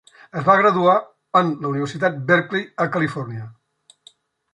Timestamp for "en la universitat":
1.39-2.17